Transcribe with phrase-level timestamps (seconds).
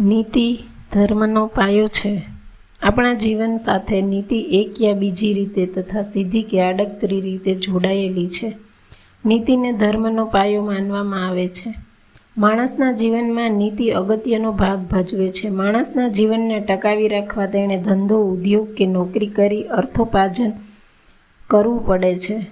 [0.00, 0.58] નીતિ
[0.92, 2.22] ધર્મનો પાયો છે.
[2.82, 8.52] આપણા જીવન સાથે નીતિ એક યા બીજી રીતે તથા સીધી કે આડકતરી રીતે જોડાયેલી છે.
[9.26, 11.74] નીતિને ધર્મનો પાયો માનવામાં આવે છે.
[12.38, 15.48] માણસના જીવનમાં નીતિ અગત્યનો ભાગ ભજવે છે.
[15.48, 20.52] માણસના જીવનને ટકાવી રાખવા તેણે ધંધો, ઉદ્યોગ કે નોકરી કરી અર્થોપાર્જન
[21.48, 22.46] કરવું પડે છે.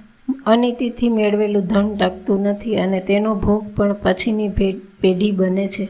[0.47, 4.49] અનીતિથી મેળવેલું ધન ટકતું નથી અને તેનો ભોગ પણ પછીની
[5.01, 5.89] પેઢી બને છે.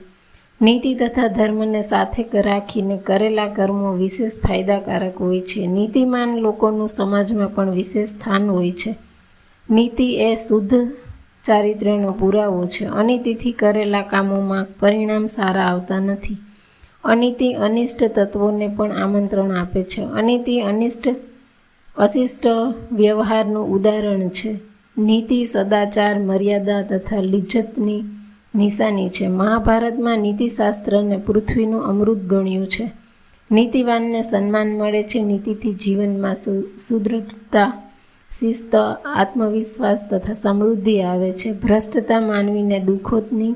[0.62, 5.66] નીતિ તથા ધર્મને સાથે રાખીને કરેલા કર્મો વિશેષ ફાયદાકારક હોય છે.
[5.66, 8.94] નીતિમાન લોકોનું સમાજમાં પણ વિશેષ સ્થાન હોય છે.
[9.71, 10.93] નીતિ એ શુદ્ધ
[11.44, 12.85] ચારિત્ર્યનો પુરાવો છે.
[12.85, 16.36] અનીતિથી કરેલા કામોમાં પરિણામ સારા આવતા નથી.
[17.04, 20.02] અનીતિ અનિષ્ટ તત્વોને પણ આમંત્રણ આપે છે.
[20.02, 21.08] અનિતિ અનિષ્ટ
[21.96, 22.46] અશિષ્ટ
[22.93, 24.58] વ્યવહારનું ઉદાહરણ છે.
[24.99, 28.04] નીતિ સદાચાર, મર્યાદા તથા લિજ્જતની
[28.58, 29.26] નિશાની છે.
[29.26, 32.91] મહાભારતમાં નીતિશાસ્ત્રને પૃથ્વીનું અમૃત ગણ્યું છે.
[33.53, 35.22] નીતિવાનને સન્માન મળે છે.
[35.22, 36.34] નીતિથી જીવનમાં
[36.88, 37.83] સુદૃઢતા,
[38.41, 38.77] શિસ્ત,
[39.16, 41.52] આત્મવિશ્વાસ તથા સમૃદ્ધિ આવે છે.
[41.52, 43.55] ભ્રષ્ટતા માનવીને દુઃખોની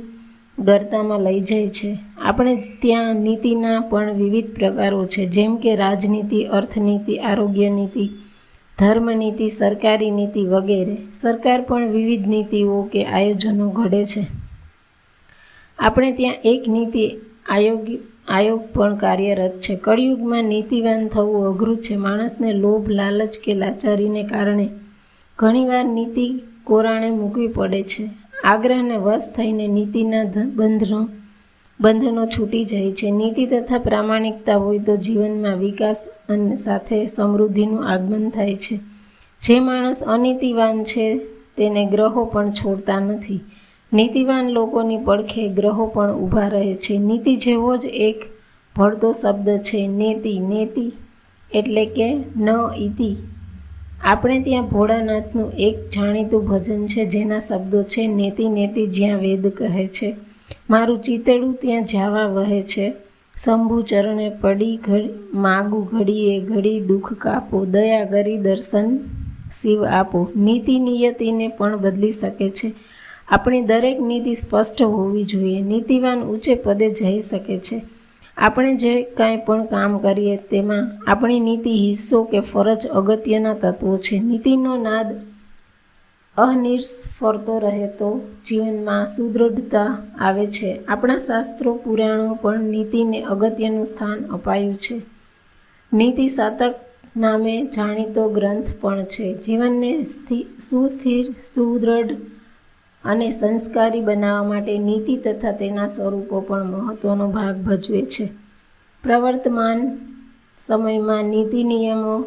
[0.58, 1.98] ગરતામાં લઈ જાય છે.
[2.22, 5.26] આપણે ત્યાં નીતિના પણ વિવિધ પ્રકારો છે.
[5.26, 8.10] જેમ કે રાજનીતિ, અર્થનીતિ, આરોગ્ય નીતિ,
[8.78, 10.96] ધર્મનીતિ, સરકારી નીતિ વગેરે.
[11.22, 14.41] સરકાર પણ વિવિધ નીતિઓ કે આયોજનો ઘડે છે.
[15.82, 17.10] આપણે ત્યાં એક નીતિ
[17.48, 17.86] આયોગ
[18.28, 19.76] આયોગ પણ કાર્યરત છે.
[19.76, 21.96] કળિયુગમાં નીતિવાન થવું અઘરું છે.
[21.96, 24.68] માણસને લોભ, લાલચ કે લાચારીને કારણે
[25.38, 28.08] ઘણીવાર નીતિ કોરાણે મૂકવી પડે છે.
[28.44, 30.24] આગ્રહને વશ થઈને નીતિના
[30.54, 31.08] બંધનો
[31.80, 33.10] બંધનો છૂટી જાય છે.
[33.10, 38.76] નીતિ તથા પ્રામાણિકતા હોય તો જીવનમાં વિકાસ અને સાથે સમૃદ્ધિનું આગમન થાય છે.
[39.42, 41.18] જે માણસ અનીતિવાન છે,
[41.56, 43.40] તેને ગ્રહો પણ છોડતા નથી.
[43.92, 46.98] નીતિવાન લોકોની પડખે ગ્રહો પણ ઊભા રહે છે.
[46.98, 48.22] નીતિ જેવો જ એક
[48.76, 49.86] ભળતો શબ્દ છે.
[49.86, 50.92] નેતિ નેતિ
[51.54, 53.16] એટલે કે ન ઇતિ
[54.04, 59.86] આપણે ત્યાં ભોળાનાથનું એક જાણીતું ભજન છે, જેના શબ્દો છે, નેતિ નેતિ જ્યાં વેદ કહે
[59.86, 60.16] છે.
[60.70, 62.92] મારું ચિતેડું ત્યાં જાવા વહે છે.
[63.44, 67.64] શંભુ ચરણે પડી ઘડી માગું ઘડીએ ઘડી દુઃખ કાપો.
[67.64, 68.98] દયા કરી દર્શન
[69.62, 70.28] શિવ આપો.
[70.36, 72.72] નીતિ નિયતિને પણ બદલી શકે છે.
[73.28, 75.60] આપણી દરેક નીતિ સ્પષ્ટ હોવી જોઈએ.
[75.60, 77.82] નીતિવાન ઊંચે પદે જઈ શકે છે.
[78.36, 84.20] આપણે જે કાંઈ પણ કામ કરીએ તેમાં આપણી નીતિ હિસ્સો કે ફરજ અગત્યના તત્વો છે.
[84.20, 85.20] નીતિનો નાદ
[86.36, 90.80] અનિર્સ્ફરતો રહે તો જીવનમાં સુદૃઢતા આવે છે.
[90.88, 95.00] આપણા શાસ્ત્રો પુરાણો પણ નીતિને અગત્યનું સ્થાન અપાયું છે.
[95.92, 96.74] નીતિ સાતક
[97.16, 99.34] નામે જાણીતો ગ્રંથ પણ છે.
[99.34, 100.04] જીવનને
[100.70, 102.10] સુસ્થિર, સુદૃઢ
[103.04, 108.28] અને સંસ્કારી બનાવવા માટે નીતિ તથા તેના સ્વરૂપો પણ મહત્ત્વનો ભાગ ભજવે છે.
[109.02, 109.98] પ્રવર્તમાન
[110.58, 112.24] સમયમાં નીતિ નિયમો,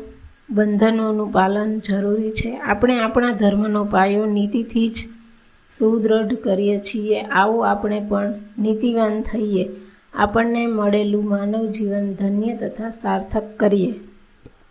[0.49, 2.57] બંધનોનું પાલન જરૂરી છે.
[2.57, 4.93] આપણે આપણા ધર્મનો પાયો નીતિથી જ
[5.71, 7.21] સુદૃઢ કરીએ છીએ.
[7.21, 9.69] આવું આપણે પણ નીતિવાન થઈએ.
[10.13, 13.99] આપણને મળેલું માનવ જીવન ધન્ય તથા સાર્થક કરીએ.